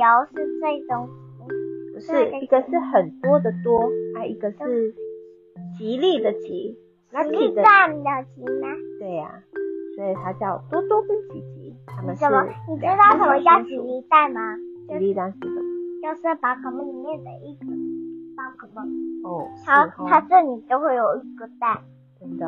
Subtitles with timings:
[0.00, 1.08] 油是这种，
[1.92, 3.82] 不是一个是很多的多，
[4.16, 4.94] 啊，一个是
[5.76, 6.78] 吉利的吉
[7.12, 7.62] ，lucky 的
[8.34, 8.68] 吉吗？
[8.98, 9.44] 对呀、啊，
[9.94, 12.48] 所以它叫多多跟吉吉，他们是什么？
[12.70, 14.56] 你知道什么叫吉利蛋吗？
[14.88, 15.60] 吉利蛋是什么？
[16.02, 17.66] 就是宝可梦里面的一个
[18.34, 18.88] 宝可梦。
[19.22, 21.78] 哦，它它这里都会有一个蛋。
[22.18, 22.46] 真的。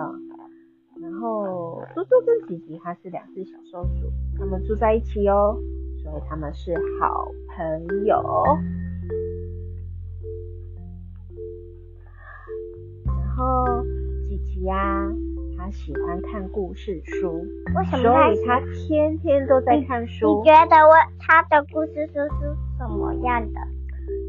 [1.00, 5.56] 然后多多跟吉吉，它是两只小松鼠，它们住在一起哦，
[6.12, 7.26] 所以他们是好
[7.56, 8.22] 朋友。
[13.06, 13.82] 然后
[14.28, 15.10] 吉吉呀，
[15.56, 18.02] 他喜欢看故事书，为什么？
[18.02, 20.42] 所以他天天都在看书。
[20.44, 23.60] 你，你觉得我他的故事书是什么样的？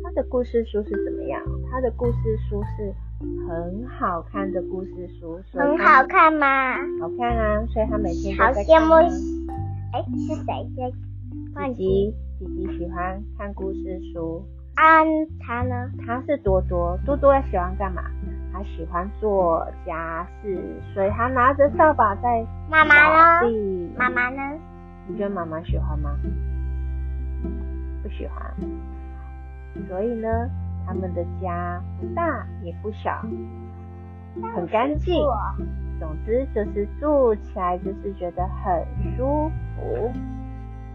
[0.03, 1.41] 他的故事书是怎么样？
[1.69, 2.93] 他的故事书是。
[3.47, 6.75] 很好看的故事书，很好看吗？
[6.99, 8.81] 好看啊，所以他每天都在看。
[8.81, 8.95] 好羡慕。
[9.93, 10.91] 哎，是谁在？
[11.53, 14.43] 吉吉，弟弟喜欢看故事书。
[14.75, 15.03] 啊，
[15.39, 15.91] 他呢？
[16.05, 18.01] 他是多多，多多喜欢干嘛？
[18.51, 22.45] 他喜欢做家事，所以他拿着扫把在。
[22.69, 22.95] 妈妈
[23.41, 23.93] 呢？
[23.95, 24.41] 妈妈呢？
[25.07, 26.17] 你觉得妈妈喜欢吗？
[28.01, 28.35] 不喜欢。
[29.87, 30.27] 所以呢？
[30.85, 33.21] 他们的家不大也不小，
[34.53, 35.15] 很干净。
[35.97, 40.11] 总之就是住起来就是觉得很舒服。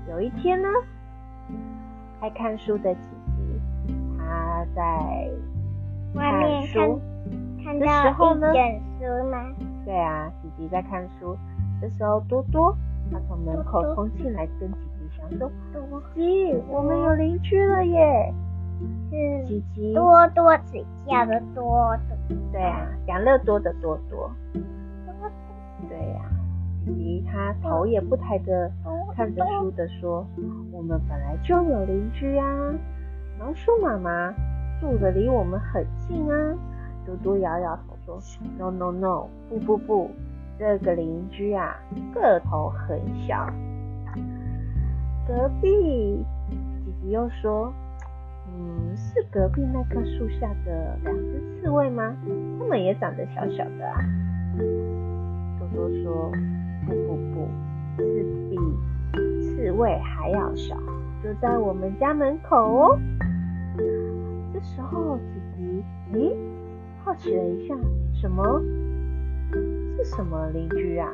[0.08, 0.68] 有一天呢，
[2.20, 3.00] 爱看书的吉
[3.36, 3.60] 吉，
[4.18, 5.30] 他在
[6.14, 6.98] 看书。
[7.62, 9.52] 看到一本书吗？
[9.84, 11.36] 对啊，吉吉在看书。
[11.80, 12.74] 这时候多多
[13.12, 15.50] 他从门口冲进来，跟吉吉讲说
[16.16, 18.32] ：“吉吉，我们有邻居了耶！”
[19.10, 21.98] 是吉吉多多只叫的多多，
[22.50, 24.30] 对啊，养乐多的多多，
[25.88, 26.32] 对呀、啊，
[26.88, 28.70] 吉吉他头也不抬的
[29.14, 30.26] 看着书的说
[30.72, 32.44] ：“我们本来就有邻居啊，
[33.38, 34.32] 老鼠妈妈
[34.80, 36.54] 住的离我们很近啊。”
[37.06, 38.18] 嘟嘟摇摇头说
[38.58, 40.10] ：“No No No，不不不，
[40.58, 41.76] 这个邻居啊
[42.14, 43.46] 个头很小。”
[45.28, 46.56] 隔壁吉
[47.02, 47.72] 吉又说。
[48.50, 52.16] 嗯，是隔壁那棵树下的两只刺猬吗？
[52.58, 54.00] 它们也长得小小的啊。
[55.58, 56.32] 多多说：
[56.88, 58.56] 不不不，是比
[59.42, 60.74] 刺猬还要小，
[61.22, 62.98] 就在我们家门口哦。
[64.52, 66.34] 这时候，吉吉，咦，
[67.04, 67.76] 好奇了一下，
[68.14, 68.42] 什么？
[69.98, 71.08] 是什么邻居啊？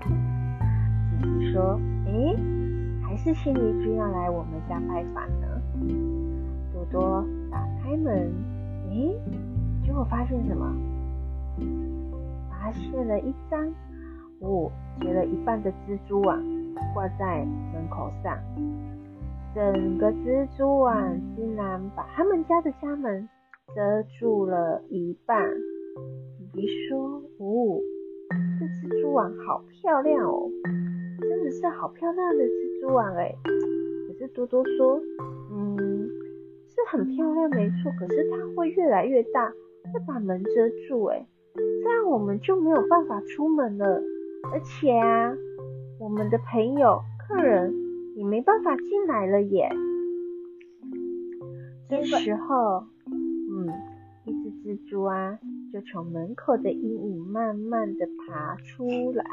[0.00, 2.36] 吉吉说：诶，
[3.02, 5.46] 还是新邻居要来我们家拜访呢。
[6.72, 8.32] 多多打开门，
[8.90, 9.14] 诶，
[9.84, 10.66] 结果发现什么？
[12.50, 13.62] 发现了一张，
[14.40, 16.42] 哦，结了一半的蜘蛛网
[16.94, 18.38] 挂在门口上，
[19.54, 23.28] 整个蜘蛛网竟然把他们家的家门
[23.74, 25.48] 遮住了一半。
[26.38, 27.80] 吉吉说：“哦，
[28.58, 30.50] 这蜘蛛网好漂亮哦，
[31.20, 33.34] 真的是好漂亮的蜘蛛网哎。”
[34.08, 35.00] 可是多多说
[35.52, 36.08] ：“嗯。”
[36.74, 37.92] 是很漂亮，没错。
[38.00, 39.48] 可是它会越来越大，
[39.92, 41.24] 会把门遮住，哎，
[41.54, 44.02] 这样我们就没有办法出门了。
[44.52, 45.32] 而且啊，
[45.98, 47.72] 我们的朋友、客人
[48.16, 49.68] 也没办法进来了耶。
[51.88, 53.68] 这时候，嗯，
[54.24, 55.38] 一只蜘蛛啊，
[55.72, 59.24] 就从门口的阴影慢慢的爬出来。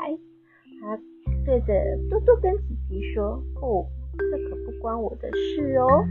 [0.79, 0.97] 它
[1.45, 1.73] 对着
[2.09, 3.85] 多多跟吉吉说：“哦，
[4.17, 6.03] 这可不关我的事哦。”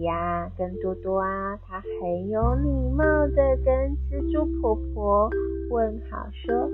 [0.00, 5.30] 呀，跟多多啊，他很有礼貌的跟蜘蛛婆婆
[5.70, 6.68] 问好，说：“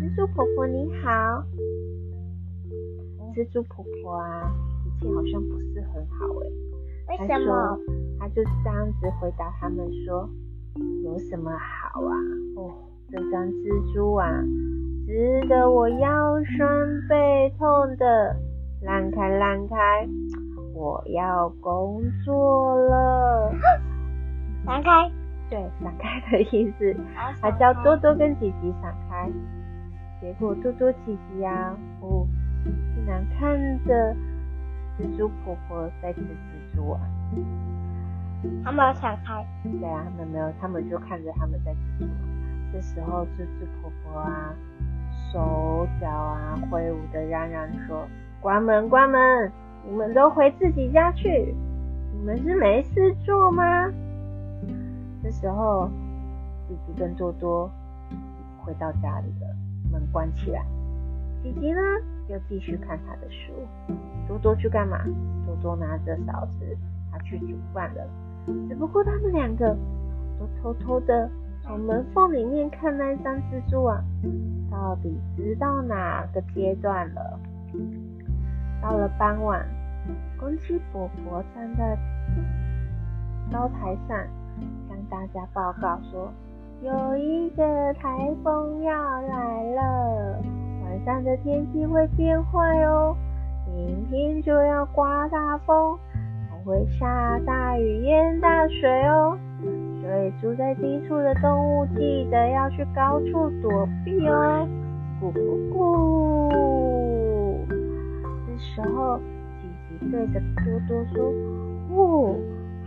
[0.00, 1.42] 蜘蛛婆婆你好。”
[3.34, 4.52] 蜘蛛婆婆啊，
[4.84, 7.18] 脾气好像不是很好哎。
[7.18, 7.78] 为什么？
[8.18, 10.28] 他就这样子回答他们说
[11.04, 12.14] ：“有什么好啊？
[12.56, 12.72] 哦，
[13.10, 14.26] 这张蜘蛛网
[15.06, 18.36] 值得我腰酸背痛的，
[18.80, 20.08] 让开让开。”
[20.80, 23.52] 我要工作了，
[24.64, 25.10] 闪开。
[25.50, 26.96] 对，闪开的意思。
[27.42, 29.30] 他叫多多跟吉吉闪开。
[30.22, 32.26] 结果多多吉吉呀，哦，
[32.64, 34.16] 竟然看着
[34.98, 37.00] 蜘蛛婆婆在吃蜘蛛啊。
[38.64, 39.44] 他们闪开。
[39.62, 42.14] 对啊，他们没有，他们就看着他们在吃蜘蛛。
[42.72, 44.54] 这时候蜘蛛婆婆啊，
[45.30, 48.06] 手脚啊挥舞的嚷嚷说
[48.40, 49.52] ：“关门，关门！”
[49.88, 51.54] 你们都回自己家去，
[52.12, 53.90] 你们是没事做吗？
[55.22, 55.88] 这时候，
[56.68, 57.70] 吉吉跟多多
[58.58, 59.48] 回到家里了，
[59.90, 60.64] 门关起来。
[61.42, 61.80] 吉吉呢，
[62.28, 63.52] 又继续看他的书。
[64.28, 64.98] 多多去干嘛？
[65.46, 66.76] 多多拿着勺子，
[67.10, 68.06] 他去煮饭了。
[68.68, 69.76] 只不过他们两个
[70.38, 71.28] 都偷偷的
[71.62, 74.02] 从门缝里面看那张蜘蛛网，
[74.70, 77.38] 到底知道哪个阶段了？
[78.82, 79.66] 到了傍晚，
[80.38, 81.96] 公鸡伯伯站在
[83.52, 84.16] 高台上，
[84.88, 86.32] 向大家报告说
[86.82, 88.92] ：“有一个台风要
[89.22, 90.42] 来了，
[90.84, 93.14] 晚上的天气会变坏哦，
[93.66, 95.98] 明天就要刮大风，
[96.48, 99.36] 还会下大雨、淹大水哦。
[100.00, 104.66] 所以住在低处的动物记得要去高处躲避哦。”
[105.20, 107.09] 咕咕咕。
[108.76, 109.18] 这时候，
[109.60, 111.28] 姐姐对着多多说
[111.90, 112.36] ：“呜、哦，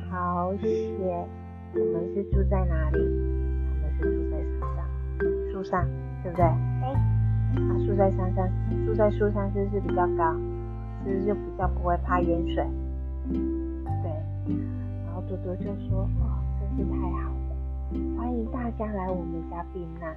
[0.09, 1.27] 好险！
[1.73, 2.99] 我们是住在哪里？
[2.99, 5.85] 我们是住在山上，树上，
[6.23, 6.45] 对不对？
[6.45, 6.87] 对。
[7.61, 8.47] 啊，住在山上，
[8.85, 10.33] 住在树上是不是比较高？
[11.03, 12.65] 是不是就比较不会怕淹水？
[13.33, 14.55] 对。
[15.05, 18.17] 然后多多就说：哦，真是太好了！
[18.17, 20.15] 欢迎大家来我们家避难。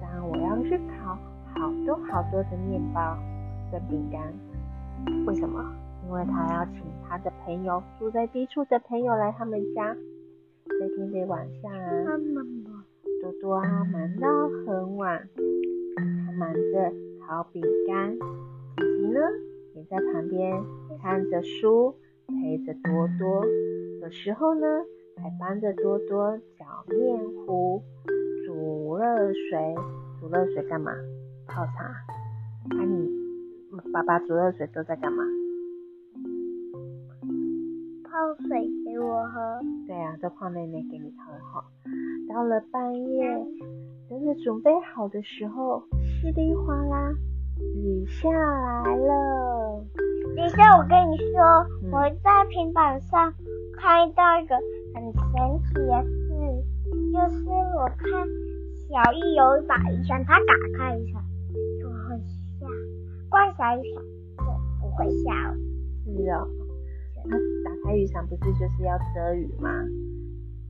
[0.00, 1.16] 然后我要去烤
[1.54, 3.16] 好多好多的面包
[3.70, 4.20] 跟饼干。
[5.26, 5.64] 为什么？
[6.04, 9.96] 因为他要请他的朋友，住在低处的朋友来他们家。
[10.66, 12.16] 这天的晚上啊，
[13.22, 15.28] 多多啊忙到很晚，
[16.26, 16.92] 他忙着
[17.26, 18.12] 烤饼干，
[18.76, 19.20] 吉吉呢
[19.74, 20.62] 也在旁边
[21.00, 21.94] 看着书，
[22.26, 23.44] 陪着多多。
[24.02, 24.66] 有时候呢，
[25.16, 27.82] 还帮着多多搅面糊、
[28.44, 29.74] 煮热水。
[30.20, 30.92] 煮热水干嘛？
[31.46, 31.84] 泡茶。
[31.84, 33.21] 啊你
[33.92, 35.24] 爸爸煮热水都在干嘛？
[38.04, 39.60] 泡水给我喝。
[39.86, 41.64] 对啊，都泡奶奶给你喝哈。
[42.28, 43.46] 到了半夜，
[44.08, 47.14] 等你准备好的时候，稀里哗啦，
[47.74, 49.82] 雨下来了。
[50.36, 51.40] 等一下，我跟你说，
[51.82, 53.32] 嗯、我在平板上
[53.76, 54.54] 看到一个
[54.94, 55.22] 很神
[55.64, 56.28] 奇的事，
[57.12, 58.28] 就是我看
[58.88, 61.21] 小易有一把雨伞，他打开雨伞就会下，
[63.32, 64.04] 关小雨伞
[64.36, 64.44] 就
[64.78, 65.56] 不会下了。
[66.04, 66.46] 是啊、哦。
[67.24, 67.30] 他
[67.64, 69.70] 打开雨伞不是就是要遮雨吗？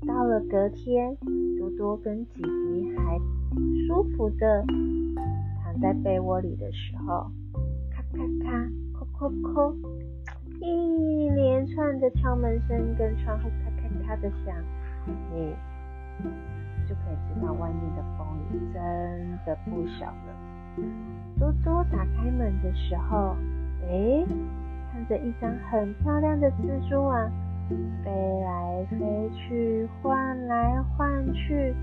[0.07, 1.17] 到了隔天，
[1.59, 3.19] 多多跟吉吉还
[3.89, 4.65] 舒服的
[5.65, 7.27] 躺在被窝里的时候，
[7.91, 9.75] 咔咔咔，扣扣扣，
[10.61, 14.55] 一连串的敲门声跟窗户咔咔咔的响，
[15.35, 15.53] 你
[16.89, 20.52] 就可以知道外面的风雨真的不小了。
[21.39, 23.37] 多多打开门的时候，
[23.89, 24.27] 诶。
[24.93, 27.31] 看着一张很漂亮的蜘蛛网，
[28.05, 28.11] 飞
[28.45, 31.75] 来飞去，晃来晃去，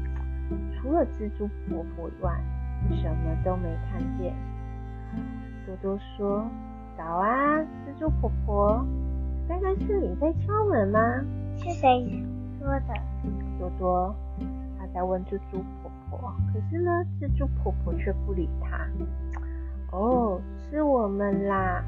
[0.75, 2.39] 除了蜘蛛婆婆以外，
[3.01, 4.31] 什么都没看见。
[5.65, 6.45] 多多说
[6.95, 8.85] ：“早啊，蜘蛛婆婆，
[9.47, 10.99] 刚刚是你在敲门吗？”
[11.57, 12.23] 是谁
[12.59, 12.93] 说的？
[13.57, 14.45] 多多，他
[14.93, 18.87] 在问蜘蛛婆婆，可是呢，蜘蛛婆婆却不理他。
[19.91, 20.39] 哦，
[20.69, 21.83] 是我们啦。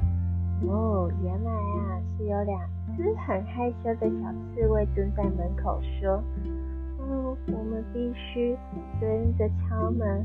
[0.66, 2.60] 哦，原来啊是有两
[2.96, 6.22] 只很害羞的小刺猬蹲在门口说
[7.02, 8.56] ：“嗯，我们必须
[9.00, 10.24] 蹲着敲门，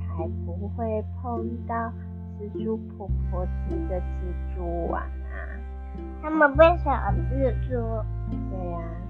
[0.00, 1.92] 才不会碰到
[2.40, 5.36] 蜘蛛婆婆织的蜘蛛网啊。”
[6.20, 7.76] 他们为什么蜘蛛？
[8.50, 9.05] 对呀、啊，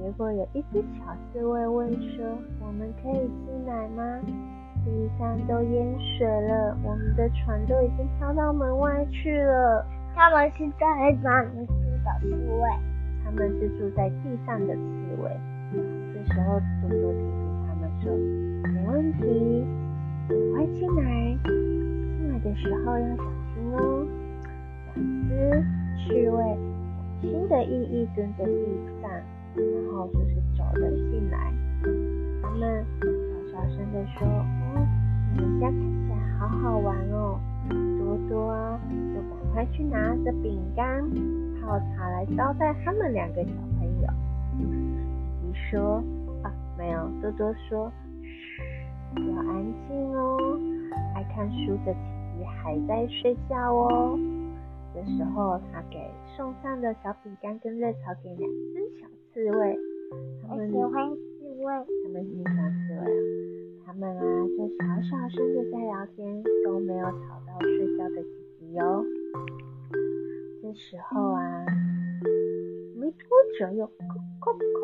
[0.00, 2.24] 结果有一只小刺猬问说
[2.66, 4.18] ：“我们可以进来吗？
[4.82, 9.84] 地上都淹水了，我们的船都已经飘到门外去了。”
[10.16, 10.86] 他们是在
[11.22, 12.62] 哪里住的刺猬？
[13.22, 15.30] 他们是住在地上的刺猬。
[16.14, 18.10] 这时候多多提醒他们说
[18.72, 19.66] ：“没问题，
[20.54, 21.36] 快进来。
[21.44, 23.22] 进来的时候要小
[23.54, 24.06] 心哦。”
[24.96, 25.62] 两只
[26.08, 26.58] 刺猬
[27.22, 28.50] 小心的翼翼蹲在地
[29.02, 29.10] 上，
[29.56, 31.52] 然后就是走了进来。
[32.42, 32.84] 他们
[33.52, 34.86] 小声的说：“哦，
[35.34, 37.38] 你们家看起来好好玩哦。”
[37.98, 38.80] 多多，
[39.14, 41.08] 就赶快去拿着饼干、
[41.60, 44.08] 泡茶来招待他们两个小朋友。
[44.58, 46.02] 你说
[46.42, 47.92] ：“啊，没有。”多多说
[49.14, 50.58] ：“嘘，要安静哦。”
[51.14, 52.00] 爱看书的琪
[52.38, 54.18] 琪还在睡觉哦。
[54.92, 59.78] 这时候，他给送上的小饼干跟热炒给两只小刺猬。
[60.48, 61.18] 他们喜欢刺
[61.62, 61.64] 猬。
[62.02, 63.06] 他们喜欢刺猬啊。
[63.86, 64.22] 他们啊，
[64.56, 69.04] 就小小声的在聊天，都没有吵到睡觉的吉吉哟。
[70.62, 71.66] 这时候啊，
[72.96, 73.18] 没多
[73.58, 73.90] 久又叩
[74.40, 74.80] 叩叩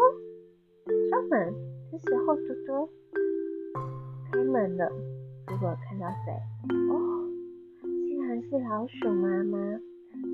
[1.11, 1.55] 敲门。
[1.91, 2.89] 这时候多多
[4.31, 4.91] 开门了，
[5.47, 6.33] 结果看到谁？
[6.91, 6.95] 哦，
[7.83, 9.59] 竟然是老鼠妈妈，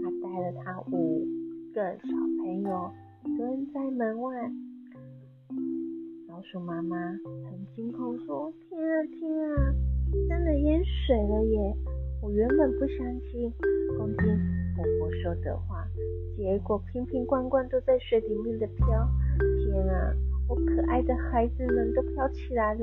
[0.02, 1.26] 她带了她五
[1.74, 2.08] 个小
[2.42, 2.90] 朋友
[3.24, 4.50] 蹲在门外。
[6.28, 6.96] 老鼠妈妈
[7.50, 9.74] 很惊恐说：“天啊天啊，
[10.28, 11.76] 真的淹水了耶！
[12.22, 13.52] 我原本不相信
[13.96, 14.24] 公鸡
[14.76, 15.86] 婆婆说的话，
[16.36, 18.86] 结果瓶瓶罐罐都在水里面的飘。
[19.58, 20.14] 天啊，
[20.48, 22.80] 我可爱的孩子们都飘起来了，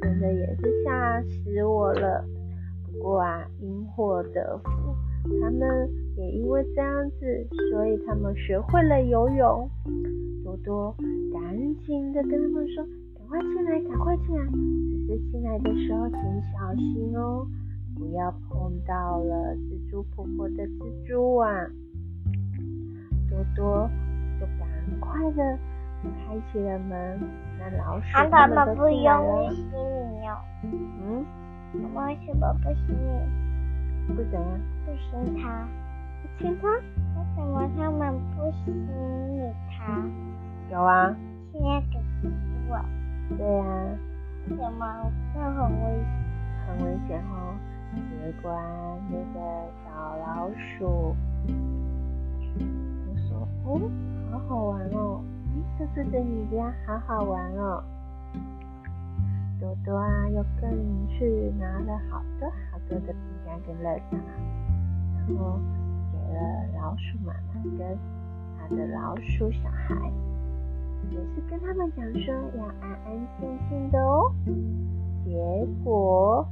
[0.00, 2.24] 真的也是吓死我了。”
[2.92, 4.70] 不过啊，因祸得福，
[5.40, 9.68] 他们也因为这样子，所以他们学会了游泳。
[10.44, 10.94] 多多
[11.32, 11.56] 赶
[11.86, 12.84] 紧的跟他们说
[13.18, 14.44] ：“赶快进来，赶快进来！
[14.46, 16.18] 只是进来的时候请
[16.52, 17.46] 小心哦，
[17.96, 21.50] 不要碰到了蜘蛛婆婆的蜘蛛网。”
[23.28, 23.90] 多多
[24.38, 24.68] 就赶
[25.00, 25.58] 快的
[26.02, 27.20] 开启了门，
[27.58, 29.52] 那老鼠他们都进来了。
[30.62, 31.24] 嗯。
[31.74, 32.94] 妈妈什么不行
[34.06, 34.14] 你？
[34.14, 34.60] 不怎样？
[34.86, 35.66] 不行他？
[36.38, 36.68] 不亲他？
[36.70, 36.80] 为
[37.34, 40.02] 什么他们不吸引他？
[40.70, 41.14] 有啊。
[41.52, 42.22] 亲那个蜘
[42.66, 42.84] 蛛啊？
[43.36, 43.64] 对啊。
[44.48, 44.82] 为什么？
[45.32, 46.04] 这很危险。
[46.66, 47.32] 很危险哦。
[47.94, 48.58] 结果啊，
[49.08, 49.38] 那个
[49.84, 49.86] 小
[50.16, 51.14] 老鼠
[53.06, 53.68] 我说：“哦，
[54.32, 55.22] 好好玩哦，
[55.78, 57.84] 这次的你家好好玩哦。”
[59.60, 64.16] 多多啊，又跟去拿了好多好多的饼干跟热茶，
[65.28, 65.83] 然后给
[66.34, 67.98] 的老鼠妈妈跟
[68.58, 69.94] 他的老鼠小孩，
[71.10, 74.32] 也是跟他们讲说要安安静静的哦。
[75.24, 76.46] 结果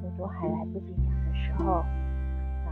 [0.00, 1.84] 多多还来不及讲的时候，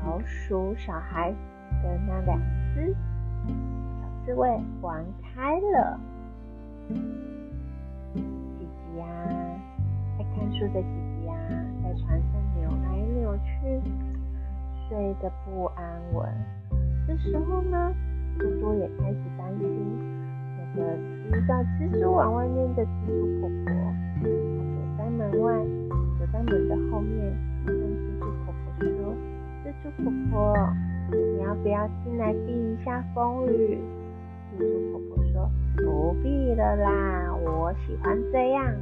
[0.03, 1.35] 老鼠小孩
[1.83, 2.39] 跟那两
[2.75, 2.95] 只
[4.01, 6.01] 小刺猬玩开了。
[8.15, 9.07] 姐姐呀，
[10.19, 10.89] 爱看书的姐
[11.23, 11.37] 姐啊，
[11.83, 12.21] 在床上
[12.57, 13.83] 扭来扭去，
[14.89, 16.27] 睡得不安稳。
[17.07, 17.93] 这时候呢，
[18.39, 19.69] 多多也开始担心
[20.57, 20.97] 那个
[21.31, 23.73] 住在蜘蛛网外面的蜘蛛婆婆。
[24.17, 25.53] 她躲在门外，
[26.19, 27.35] 躲在门的后面，
[27.67, 29.15] 跟蜘蛛婆婆说
[29.65, 30.57] ：“蜘蛛婆婆，
[31.13, 33.79] 你要不要进来避一下风雨？”
[34.57, 38.75] 蜘蛛婆婆说：“不必了啦，我喜欢这样。”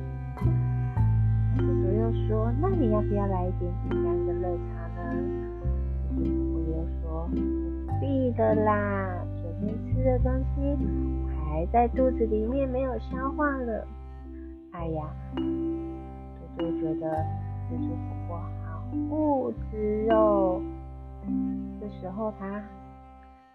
[1.59, 5.17] 多多又说：“那你要不要来一点饼干跟热茶呢？”
[8.37, 10.77] 的啦，昨天吃的东西
[11.35, 13.83] 还在肚子里面没有消化呢。”
[14.73, 15.43] 哎呀，嘟
[16.59, 17.17] 嘟觉得
[17.69, 20.61] 蜘蛛婆婆好固执哦。
[21.81, 22.63] 这时候他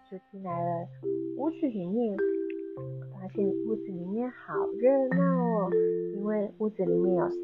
[0.09, 0.87] 就进来了
[1.37, 2.17] 屋子里面。
[3.13, 5.69] 发现屋子里面好热闹哦，
[6.15, 7.37] 因为屋子里面有谁？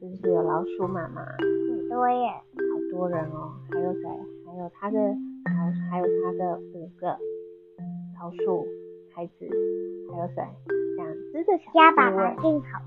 [0.00, 3.52] 就是有老鼠妈妈，很多耶，好多人哦。
[3.70, 4.08] 还有谁？
[4.44, 4.98] 还有他的
[5.44, 7.06] 老鼠，还有他的五个
[8.18, 8.66] 老鼠
[9.12, 9.46] 孩子，
[10.10, 10.42] 还有谁？
[10.96, 11.74] 两只的小刺猬。
[11.74, 12.80] 家爸爸更好。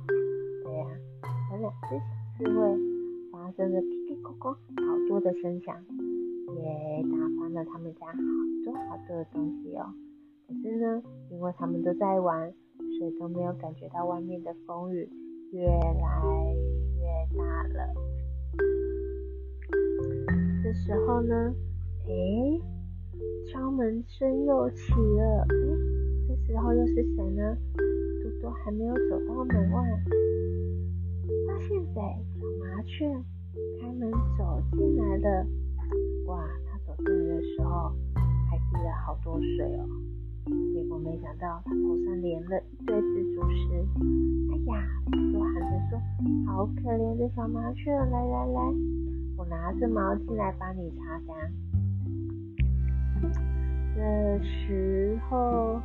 [0.64, 0.88] 对呀、
[1.22, 2.02] 啊，有两只小
[2.38, 2.78] 刺猬，
[3.32, 5.76] 发生了噼里咕咕好多的声响，
[6.56, 8.14] 也打翻了他们家好
[8.66, 9.94] 多好多的东西哦。
[10.48, 12.52] 可是呢，因为他们都在玩，
[12.98, 15.08] 所以都没有感觉到外面的风雨
[15.52, 15.76] 越来
[17.00, 17.94] 越大了。
[20.64, 21.54] 这时候呢，
[22.08, 22.62] 诶，
[23.52, 25.46] 敲门声又起了。
[25.50, 27.58] 嗯，这时候又是谁呢？
[28.24, 29.84] 多多还没有走到门外，
[31.48, 32.02] 发现谁？
[32.40, 33.06] 小麻雀
[33.82, 35.46] 开门走进来了。
[36.28, 37.92] 哇，它走进来的时候
[38.50, 39.86] 还滴了好多水哦。
[40.74, 43.76] 结果没想到他头上连了一堆蜘蛛丝，
[44.54, 44.88] 哎呀！
[45.34, 46.00] 多喊着说
[46.48, 48.74] ：“好可怜的小麻雀，来来来，
[49.38, 51.52] 我拿着毛巾来帮你擦干。”
[53.96, 55.82] 这时候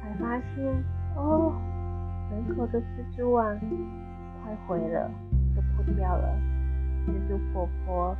[0.00, 0.84] 才发现，
[1.16, 1.52] 哦，
[2.30, 3.58] 门口的蜘蛛网
[4.42, 5.10] 快毁了，
[5.54, 6.36] 都破掉了。
[7.06, 8.16] 蜘蛛婆婆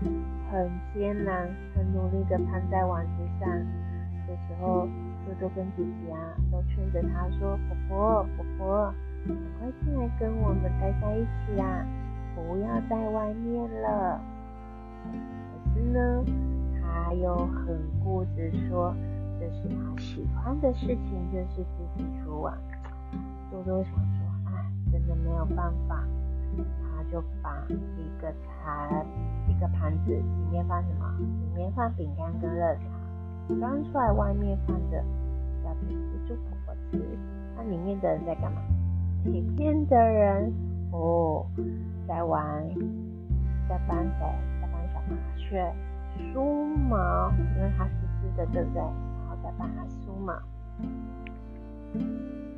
[0.51, 3.49] 很艰难、很努力的攀在网子上，
[4.27, 4.89] 这时候。
[5.27, 6.19] 多多跟姐姐啊，
[6.51, 8.95] 都劝着她说：“婆婆，婆婆，
[9.27, 11.85] 赶快进来跟我们待在一起啊，
[12.35, 14.19] 不要在外面了。”
[15.05, 16.25] 可是呢，
[16.89, 18.95] 他又很固执说，
[19.39, 22.57] 这是他喜欢的事情，就是织蜘蛛网。
[23.51, 26.05] 多多想说，哎，真的没有办法，
[26.57, 28.33] 他就把一个
[28.65, 29.07] 盘，
[29.49, 31.07] 一个盘子里面放什么？
[31.19, 32.81] 里面放饼干跟热茶。
[33.59, 35.03] 端出来，外面放着
[35.65, 37.01] 要给蜘蛛婆婆吃。
[37.57, 38.61] 那里面的人在干嘛？
[39.25, 40.53] 里面的人
[40.93, 41.47] 哦，
[42.07, 42.63] 在玩，
[43.69, 44.27] 在搬走？
[44.61, 45.73] 在搬小麻雀
[46.33, 48.81] 梳毛，因为它湿湿的，对不对？
[48.81, 50.33] 然后再把它梳毛。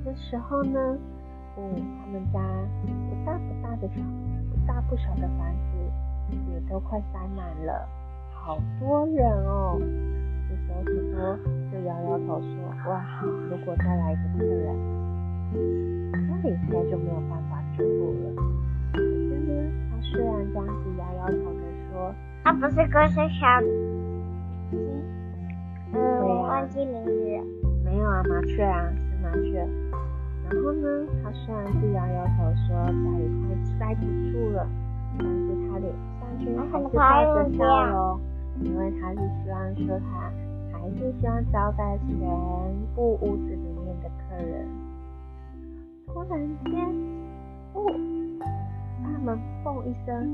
[0.05, 0.99] 这时候呢，
[1.57, 1.61] 嗯，
[2.01, 2.41] 他们家
[3.09, 3.95] 不大不大的小，
[4.51, 5.79] 不大不小的房子
[6.53, 7.89] 也都快塞满了，
[8.33, 9.79] 好多人哦。
[10.49, 11.39] 这时候多多
[11.71, 12.49] 就摇摇头说
[12.91, 13.05] ：“哇，
[13.51, 14.67] 如果再来一个客人，
[16.13, 18.35] 那里应该就没有办法住了。”
[18.93, 19.53] 可是呢，
[19.91, 21.63] 他虽然这样子摇摇头的
[21.93, 22.13] 说
[22.51, 24.77] ：“他不是歌声小鸡，
[25.93, 27.13] 嗯，我忘记名字。”
[27.87, 29.65] 没有啊，麻雀啊，是麻雀。
[30.49, 34.03] 然后呢，他虽然是摇摇头说家里快塞不
[34.33, 34.67] 住了，
[35.17, 38.21] 但是他脸上却还是带着笑容，
[38.63, 40.33] 因为他是希望说他
[40.77, 42.19] 还是希望招待全
[42.97, 44.67] 部屋子里面的客人。
[46.05, 46.85] 突然间，
[47.75, 47.87] 哦，
[49.05, 50.29] 大门嘣一声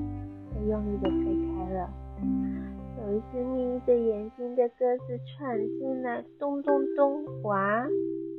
[0.55, 1.21] 被用力的推
[1.53, 1.91] 开了。
[2.23, 7.87] 有一只眯着眼睛的鸽子闯进来，咚咚咚，哇，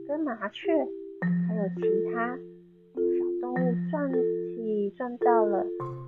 [0.07, 0.71] 跟麻雀
[1.47, 1.81] 还有其
[2.11, 3.55] 他小动物
[3.89, 5.65] 撞起撞到了。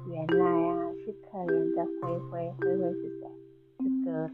[0.10, 3.30] 原来啊，是可怜的灰灰，灰灰是谁？
[3.78, 4.34] 是鸽子。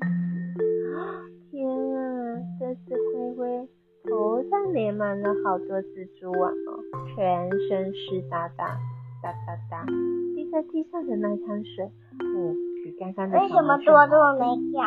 [1.52, 3.68] 天啊，这只灰灰
[4.06, 6.80] 头上连满了好多蜘蛛网哦，
[7.14, 8.80] 全身湿哒哒，
[9.22, 9.86] 哒哒哒，
[10.36, 12.65] 滴在地上的那滩水，嗯。
[13.00, 14.82] 刚刚的为什么多多没叫？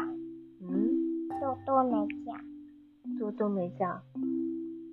[0.62, 2.32] 嗯，多多没叫。
[3.18, 4.00] 多多没叫，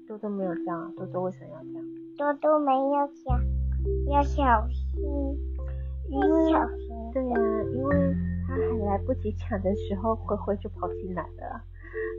[0.07, 1.79] 多多没有叫，多多为什么要叫？
[2.17, 3.37] 多多没有叫，
[4.11, 5.03] 要小心，
[6.11, 6.87] 要小心。
[7.13, 8.15] 对呀、啊，因为
[8.47, 11.61] 他还来不及抢的时候，灰灰就跑进来了。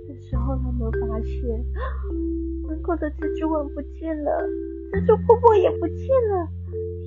[0.06, 1.64] 这时候他们发现
[2.68, 4.46] 门口的蜘蛛网不见了，
[4.92, 6.48] 蜘蛛婆婆也不见了。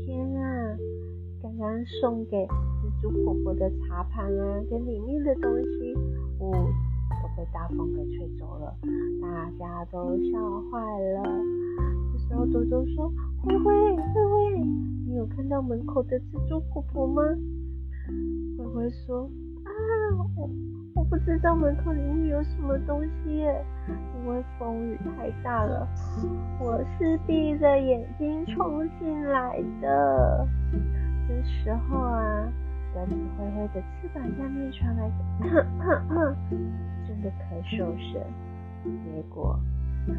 [0.03, 0.77] 天啊，
[1.41, 2.47] 刚刚送给。
[3.01, 5.95] 猪婆婆的茶盘啊，跟里面的东西，
[6.39, 6.67] 呜、哦，
[7.09, 8.75] 都被大风给吹走了，
[9.21, 10.79] 大家都笑坏
[11.13, 11.23] 了。
[12.11, 13.09] 这时候多多说
[13.41, 14.59] ：“灰灰，灰灰，
[15.07, 17.21] 你有看到门口的蜘蛛婆婆吗？”
[18.57, 19.29] 灰灰说
[19.63, 19.71] ：“啊，
[20.35, 20.49] 我
[20.95, 25.87] 我不知道门口里面有什么东西耶，因为风雨太大了，
[26.59, 30.45] 我是闭着眼睛冲进来的。”
[31.27, 32.51] 这时候啊。
[32.93, 35.09] 鸽子灰灰的翅膀下面传来
[35.41, 36.35] 咳咳咳
[37.07, 38.21] 真的咳嗽声，
[38.83, 39.59] 结果
[40.07, 40.13] 这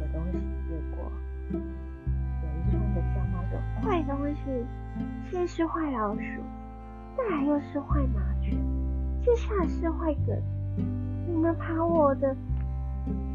[0.00, 1.10] 个东西结果
[1.52, 4.66] 有一串的叫骂的坏东西，
[5.30, 6.42] 先是坏老鼠，
[7.16, 8.56] 再来又是坏麻雀，
[9.22, 10.42] 接下来是坏鸽子，
[11.26, 12.34] 你们把我的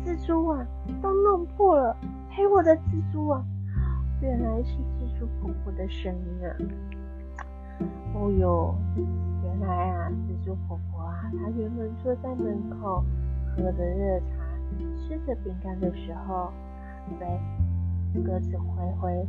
[0.06, 0.66] 蜘蛛网
[1.02, 1.96] 都弄破了，
[2.30, 3.46] 赔我的蜘蛛网，
[4.22, 6.56] 原来是蜘蛛婆婆的声音啊！
[8.14, 8.76] 哦哟，
[9.44, 13.04] 原来啊，蜘蛛婆婆啊，她原本坐在门口
[13.56, 14.36] 喝着热茶，
[14.98, 16.52] 吃着饼干的时候，
[17.20, 19.28] 被鸽子灰灰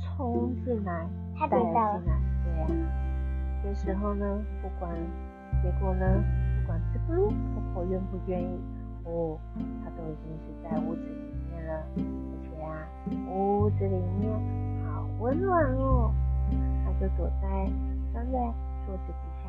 [0.00, 1.06] 冲进来，
[1.48, 2.20] 带了进来。
[2.44, 2.68] 对呀、啊，
[3.62, 4.90] 这时候呢，不管
[5.62, 6.24] 结果呢，
[6.60, 8.58] 不管蜘蛛婆婆愿不愿意，
[9.04, 9.38] 哦，
[9.84, 12.88] 她都已经是在屋子里面了，而且啊，
[13.30, 14.32] 屋子里面
[14.86, 16.10] 好温暖哦。
[17.00, 17.48] 就躲在
[18.12, 18.38] 钻在
[18.84, 19.48] 桌子底下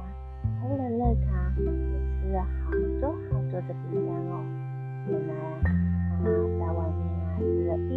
[0.61, 4.33] 喝了热茶，也吃了好多好多的饼干哦。
[5.09, 5.67] 原来啊，
[6.09, 7.91] 他在外面啊吃了一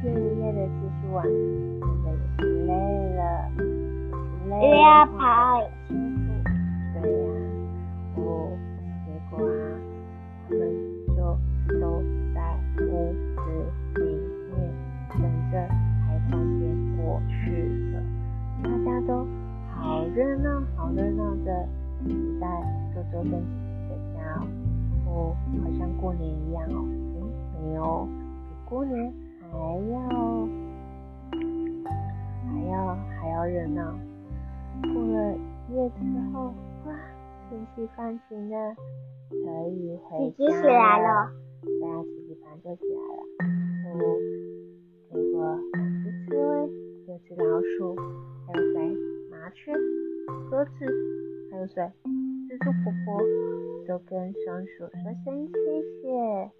[0.00, 2.70] 天一夜的蜘蛛网，现在也是累
[3.16, 3.20] 了，
[4.48, 4.86] 累了
[5.18, 5.18] 跑。
[6.94, 7.42] 对呀、啊，
[8.14, 8.18] 哦，
[9.04, 9.50] 结果啊，
[10.48, 10.60] 他们
[23.22, 23.36] 跟姐
[23.88, 24.18] 姐的家
[25.06, 26.84] 哦，好像过年一样哦。
[26.86, 28.08] 嗯，没有，
[28.48, 29.48] 比过年还
[29.90, 29.96] 要
[32.46, 33.94] 还要还要热闹。
[34.82, 35.34] 过了
[35.68, 35.96] 一夜之
[36.32, 36.54] 后，
[36.86, 36.94] 哇，
[37.48, 38.74] 天气放晴了，
[39.28, 39.34] 可
[39.68, 40.50] 以回家了。
[40.62, 41.30] 起来了。
[41.62, 43.20] 对啊，奇迹班就起来了。
[43.92, 43.98] 嗯，
[45.10, 45.36] 结果
[45.74, 46.42] 两只刺猬，
[47.08, 47.94] 有只老鼠。
[48.46, 48.76] 还有谁？
[49.30, 49.72] 麻雀、
[50.50, 50.70] 鸽子，
[51.50, 51.92] 还有谁？
[52.50, 53.22] 蜘蛛婆婆
[53.86, 56.50] 都跟松鼠说声谢谢，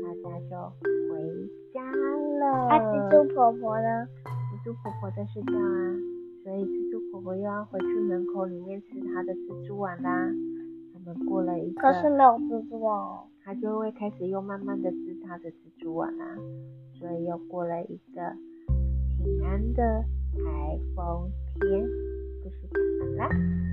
[0.00, 2.46] 大家就回家了。
[2.68, 4.06] 啊，蜘蛛婆婆呢？
[4.24, 5.96] 蜘蛛婆婆在睡觉啊，
[6.44, 10.30] 所以蜘蛛婆婆又要回去门口里面吃她的蜘蛛网啦。
[10.94, 16.38] 他们过了一个，可是没有蜘蛛网，她就会开始又慢慢的吃她的蜘蛛网啦。
[16.94, 18.22] 所以又过了一个
[19.08, 19.82] 平安的
[20.32, 21.82] 台风天，
[22.44, 23.69] 故事讲完了。